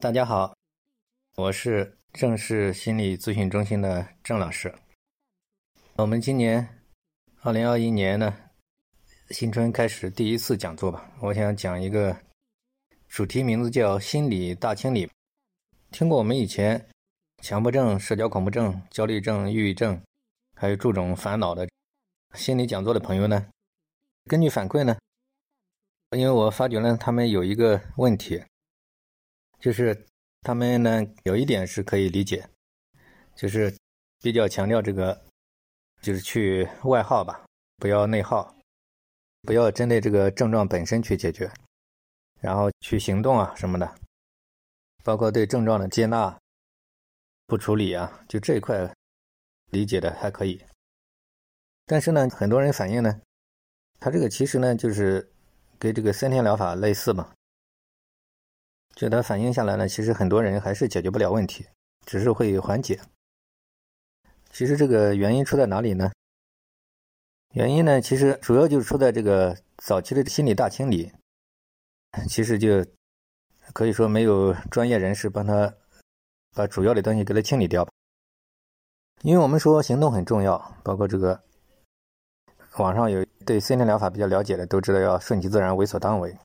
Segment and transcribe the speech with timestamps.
[0.00, 0.56] 大家好，
[1.36, 4.74] 我是正式心理咨询中心的郑老师。
[5.96, 6.66] 我们今年
[7.42, 8.34] 二零二一年呢，
[9.28, 11.12] 新春开始第一次讲座吧。
[11.20, 12.16] 我想讲一个
[13.08, 15.06] 主题，名字叫“心理大清理”。
[15.92, 16.82] 听过我们以前
[17.42, 20.00] 强迫症、社交恐怖症、焦虑症、抑郁症，
[20.56, 21.68] 还有诸种烦恼的
[22.34, 23.46] 心理讲座的朋友呢？
[24.24, 24.96] 根据反馈呢，
[26.16, 28.42] 因为我发觉呢，他们有一个问题。
[29.60, 30.06] 就是
[30.40, 32.48] 他们呢，有一点是可以理解，
[33.36, 33.72] 就是
[34.22, 35.22] 比较强调这个，
[36.00, 37.44] 就是去外耗吧，
[37.76, 38.56] 不要内耗，
[39.42, 41.52] 不要针对这个症状本身去解决，
[42.40, 43.94] 然后去行动啊什么的，
[45.04, 46.38] 包括对症状的接纳、
[47.46, 48.90] 不处理啊，就这一块
[49.70, 50.64] 理解的还可以。
[51.84, 53.20] 但是呢，很多人反映呢，
[53.98, 55.30] 他这个其实呢，就是
[55.78, 57.34] 跟这个三天疗法类似嘛。
[59.00, 61.66] 就它反映下来呢，其实很多人还是解决不了问题，
[62.04, 63.00] 只是会缓解。
[64.50, 66.12] 其实这个原因出在哪里呢？
[67.54, 71.10] 原因呢，其实主要就是出在这个早期的心理大清理，
[72.28, 72.84] 其实就
[73.72, 75.74] 可以说没有专业人士帮他
[76.54, 77.88] 把主要的东西给他清理掉。
[79.22, 81.42] 因为我们说行动很重要，包括这个
[82.76, 86.36] 网上有对森林疗法比较了解的都知道要顺其自然，为所当为。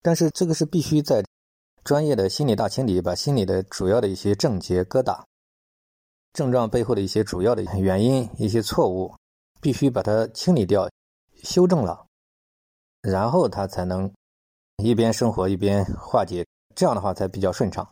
[0.00, 1.24] 但是这个是必须在
[1.88, 5.24] 专业的心理大清理，把心理的主要的一些症结、疙瘩、
[6.34, 9.10] 症状背后的一些主要的原因、一些错误，
[9.62, 10.86] 必须把它清理掉、
[11.42, 12.06] 修正了，
[13.00, 14.12] 然后他才能
[14.76, 17.90] 一边生活一边化解，这样的话才比较顺畅。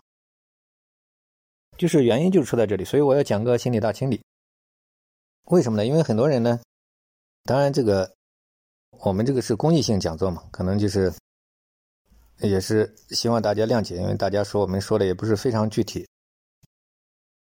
[1.79, 4.23] 就是原因就出在这里，所以我要讲个心理大清理。
[5.45, 5.87] 为什么呢？
[5.87, 6.61] 因为很多人呢，
[7.45, 8.15] 当然这个
[9.01, 11.11] 我们这个是公益性讲座嘛，可能就是。
[12.41, 16.07] 也是希望大家谅解，因为大家说我们说的也不是非常具体。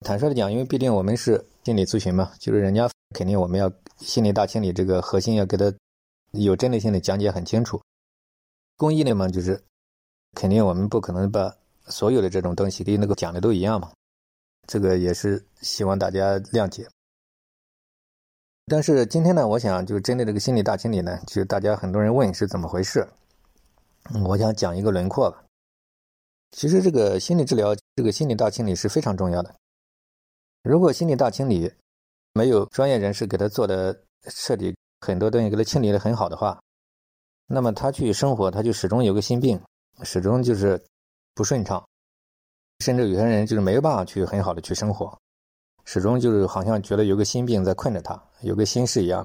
[0.01, 5.71] 坦率的讲，因为毕竟我们是心理咨询嘛，就是人家肯定我们要心理大清理这个核心要给他
[6.33, 7.81] 有针对性的讲解很清楚。
[8.77, 9.63] 公益的嘛，就是
[10.35, 11.55] 肯定我们不可能把
[11.89, 13.93] 所有的这种东西跟那个讲的都一样嘛，
[14.67, 16.89] 这个也是希望大家谅解。
[18.67, 23.07] 但是今天呢，我想就针对这个心理大清理呢，就大家很多人问是怎么回事。
[24.13, 25.45] 我想讲一个轮廓吧。
[26.51, 29.55] 其实这个心理治疗，这个心理大清理是非常重要的。
[30.63, 31.73] 如果心理大清理
[32.33, 36.61] 没有专业人士给他做的彻底，很多东西给他清理的很好的话，
[37.47, 39.63] 那么他去生活，他就始终有个心病，
[40.03, 40.83] 始终就是
[41.35, 41.87] 不顺畅，
[42.81, 45.17] 甚至有些人就是没有办法去很好的去生活，
[45.85, 49.25] 始终就是好像觉得有个心病在困着他，有个心事一样。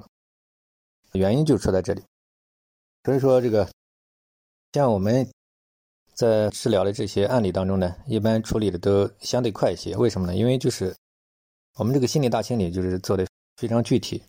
[1.12, 2.04] 原因就出在这里。
[3.02, 3.68] 所以说这个。
[4.72, 5.26] 像我们
[6.12, 9.96] 在治疗的这些案例当中呢，一般处理的都相对快一些。
[9.96, 10.36] 为什么呢？
[10.36, 10.94] 因为就是
[11.78, 14.22] 我们这个心理大清理就是做的非常具体。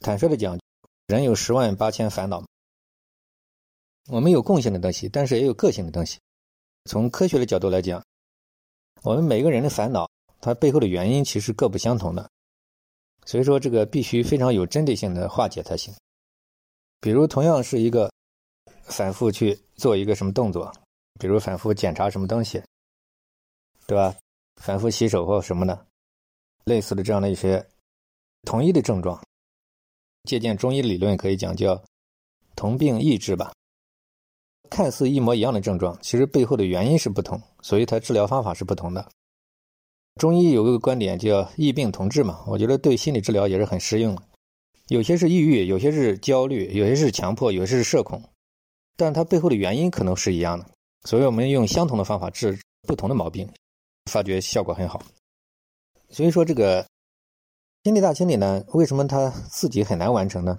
[0.00, 0.58] 坦率的讲，
[1.06, 2.44] 人有十万八千烦恼，
[4.08, 6.18] 我们有共性的东西，但是也有个性的东西。
[6.90, 8.02] 从科学的角度来讲，
[9.02, 10.10] 我们每个人的烦恼，
[10.40, 12.28] 它背后的原因其实各不相同的。
[13.24, 15.94] 所以说，这个必须非常有针对性的化解才行。
[17.00, 18.12] 比如，同样是一个。
[18.86, 20.72] 反复去做一个什么动作，
[21.18, 22.62] 比如反复检查什么东西，
[23.86, 24.14] 对吧？
[24.62, 25.86] 反复洗手或什么的，
[26.64, 27.64] 类似的这样的一些
[28.42, 29.22] 同一的症状，
[30.24, 31.82] 借鉴中医理论可以讲叫
[32.54, 33.52] 同病异治吧。
[34.68, 39.08] 看似一模一样的症状，其实背后的原因是不同，所以它治疗方法是不同的。
[40.16, 44.22] 中医有一个观点叫异病同治嘛，我觉得对心理治疗也是很适用的。
[44.88, 48.22] 有些是抑郁，有些是焦虑，有些是强迫，有些是社恐。
[48.96, 50.66] 但它背后的原因可能是一样的，
[51.04, 52.58] 所以我们用相同的方法治
[52.88, 53.46] 不同的毛病，
[54.10, 55.02] 发觉效果很好。
[56.08, 56.86] 所以说这个
[57.84, 60.58] 心理大清理呢，为什么他自己很难完成呢？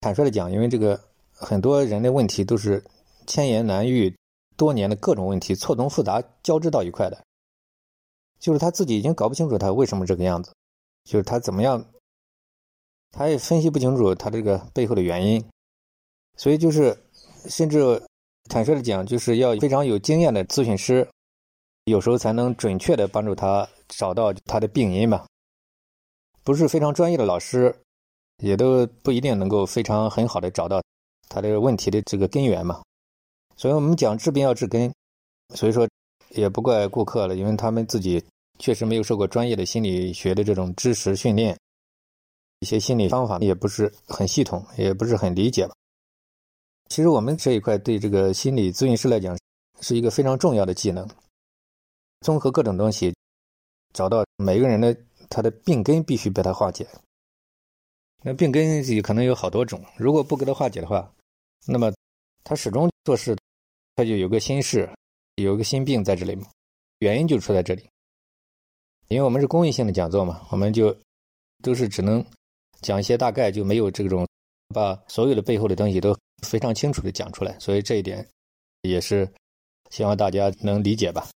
[0.00, 0.98] 坦率的讲，因为这个
[1.30, 2.82] 很多人的问题都是
[3.26, 4.16] 千言难喻，
[4.56, 7.22] 多年的各种问题错综复杂交织到一块的，
[8.38, 10.54] 就是他自己已经搞不清楚他为什么这个样子，
[11.04, 11.84] 就是他怎么样，
[13.10, 15.44] 他也分析不清楚他这个背后的原因，
[16.36, 16.96] 所以就是。
[17.48, 18.02] 甚至
[18.48, 21.08] 坦率的讲，就是要非常有经验的咨询师，
[21.84, 25.26] 有时候才能准确的帮助他找到他的病因吧。
[26.44, 27.74] 不是非常专业的老师，
[28.38, 30.82] 也都不一定能够非常很好的找到
[31.28, 32.82] 他这个问题的这个根源嘛。
[33.56, 34.92] 所以我们讲治病要治根，
[35.54, 35.88] 所以说
[36.30, 38.22] 也不怪顾客了，因为他们自己
[38.58, 41.58] 确实没有受过专业的心理学的这种知识训练，
[42.60, 45.74] 一些心理方法也不是很系统，也不是很理解吧。
[46.88, 49.36] 其实我们这一块对这个心理咨询师来讲，
[49.80, 51.08] 是一个非常重要的技能。
[52.20, 53.14] 综合各种东西，
[53.92, 54.96] 找到每个人的
[55.28, 56.86] 他的病根，必须被他化解。
[58.22, 61.12] 那病根也可能有好多种，如果不给他化解的话，
[61.66, 61.92] 那么
[62.42, 63.36] 他始终做事，
[63.94, 64.88] 他就有个心事，
[65.36, 66.36] 有个心病在这里，
[67.00, 67.88] 原因就出在这里。
[69.08, 70.96] 因为我们是公益性的讲座嘛，我们就
[71.62, 72.24] 都是只能
[72.80, 74.26] 讲一些大概，就没有这种
[74.74, 78.26] 把所有的背后的东西都非常清楚的讲出来，所以这一点
[78.82, 79.30] 也是
[79.90, 81.28] 希望大家能理解吧。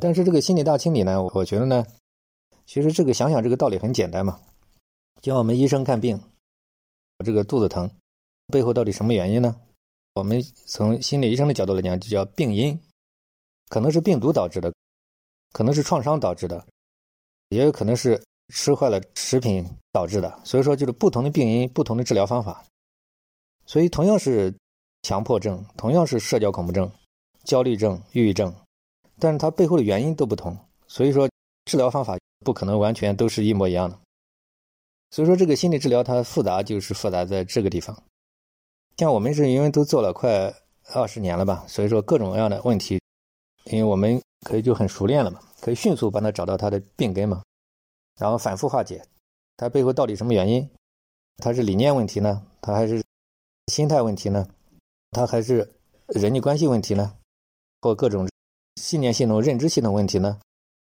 [0.00, 1.86] 但是这个心理大清理呢，我觉得呢，
[2.66, 4.40] 其实这个想想这个道理很简单嘛，
[5.20, 6.20] 就像我们医生看病，
[7.24, 7.90] 这个肚子疼，
[8.48, 9.60] 背后到底什么原因呢？
[10.14, 12.78] 我们从心理医生的角度来讲，就叫病因，
[13.68, 14.72] 可能是病毒导致的，
[15.52, 16.66] 可能是创伤导致的。
[17.50, 22.64] 也有可能是吃坏了食品导致的，所以说就是不同的病因，不同的治疗方法。
[23.68, 24.52] 所以同样是
[25.02, 26.90] 强迫症，同样是社交恐怖症、
[27.44, 28.52] 焦虑症、抑郁症，
[29.18, 30.56] 但是它背后的原因都不同，
[30.86, 31.28] 所以说
[31.66, 33.98] 治疗方法不可能完全都是一模一样的。
[35.10, 37.94] 所以说这个心理治疗它复杂，就是复杂在这个地方。
[38.96, 40.52] 像我们是因为都做了快
[40.94, 42.98] 二十年了吧，所以说各种各样的问题，
[43.64, 45.40] 因为我们可以就很熟练了嘛。
[45.60, 47.42] 可以迅速帮他找到他的病根嘛，
[48.18, 49.04] 然后反复化解，
[49.56, 50.68] 他背后到底什么原因？
[51.36, 52.42] 他是理念问题呢？
[52.62, 53.02] 他还是
[53.68, 54.46] 心态问题呢？
[55.12, 55.70] 他还是
[56.08, 57.14] 人际关系问题呢？
[57.80, 58.28] 或各种
[58.76, 60.38] 信念系统、认知系统问题呢？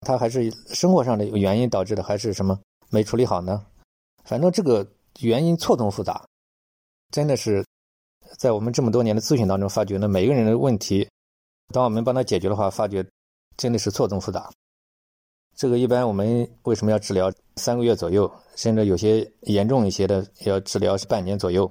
[0.01, 2.59] 他还是生活上的原因导致的，还是什么
[2.91, 3.65] 没处理好呢？
[4.25, 4.87] 反正这个
[5.21, 6.27] 原因错综复杂，
[7.11, 7.65] 真的是
[8.39, 11.09] 在我们这么多年的咨询当中发觉呢，每个人的问题，
[11.73, 13.07] 当我们帮他解决的话，发觉。
[13.55, 14.51] 真的是错综复杂，
[15.55, 21.71] 这个一般我们为什么要治疗三个月左右，甚至有些严重一些的要治疗是半年左右，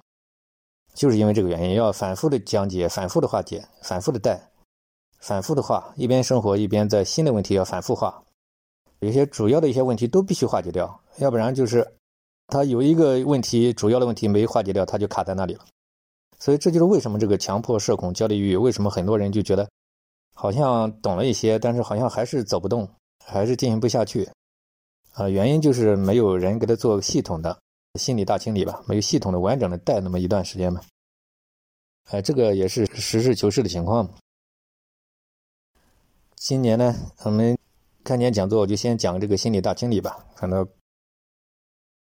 [0.93, 4.49] 就是因为这个原因，要反复的讲解、反复的化解、反复的带、
[5.19, 8.23] 反复的化，一边生活一边在新的问题要反复化，
[8.99, 11.87] 有些主要的一些问题都必须化解掉，要不然就是
[12.47, 15.65] 他有一个问题主要的问题没化解掉，他就卡在那里了。
[16.39, 19.67] 所以这就是为什么这个强迫、社恐、焦虑、抑郁，为什么很多人就觉得。
[20.33, 22.89] 好像懂了一些，但是好像还是走不动，
[23.23, 24.27] 还是进行不下去，
[25.13, 27.55] 啊，原因就是没有人给他做系统的
[27.99, 30.81] 心理大清理吧，没有系统的完整的带那么一段时间嘛，
[32.05, 34.09] 哎，这个也是实事求是的情况。
[36.35, 36.95] 今年呢，
[37.25, 37.57] 我们
[38.03, 40.67] 开年讲座，我就先讲这个心理大清理吧，可能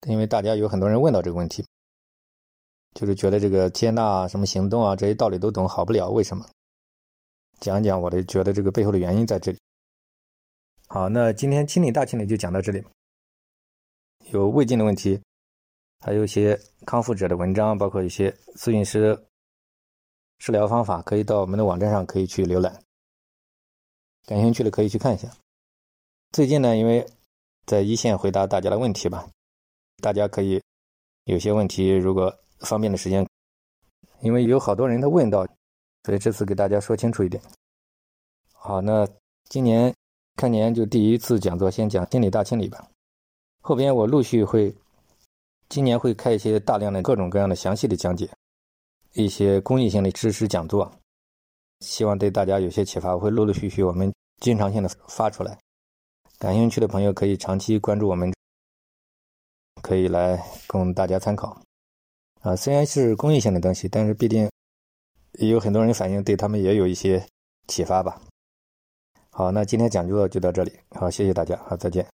[0.07, 1.65] 因为大家有很多人问到这个问题，
[2.95, 6.47] 就是觉得这个接纳什么行动啊，这些道理都懂，好不了，为什么？
[7.61, 9.59] 讲讲我的觉得这个背后的原因在这里。
[10.87, 12.85] 好，那今天清理大清理就讲到这里。
[14.31, 15.21] 有胃镜的问题，
[16.01, 19.19] 还有一些康复者的文章，包括一些咨询师
[20.39, 22.83] 治疗方法，可以到我们的网站上可以去浏览。
[24.27, 25.29] 感兴趣的可以去看一下。
[26.33, 27.07] 最近呢，因为
[27.67, 29.29] 在一线回答大家的问题吧，
[30.03, 30.63] 大家可以
[31.25, 33.27] 有些问题如果方便的时间，
[34.21, 35.47] 因为有好多人他问到。
[36.05, 37.43] 所以这次给大家说清楚一点。
[38.53, 39.07] 好，那
[39.51, 39.93] 今年
[40.37, 42.89] 开年就第一次讲座，先讲心理大清理吧。
[43.61, 44.75] 后边我陆续会，
[45.69, 48.29] 今年会开一些大量的各种各样的详细的讲解，
[49.15, 50.91] 一些公益性的知识讲座，
[51.81, 53.15] 希望对大家有些启发。
[53.15, 55.59] 我会陆陆续续我们经常性的发出来，
[56.39, 58.33] 感兴趣的朋友可以长期关注我们，
[59.83, 61.61] 可以来供大家参考。
[62.41, 64.49] 啊，虽然是公益性的东西，但是必定。
[65.33, 67.25] 也有很多人反映，对他们也有一些
[67.69, 68.21] 启发吧。
[69.31, 70.73] 好，那今天讲座就到这里。
[70.91, 72.05] 好，谢谢大家，好，再见。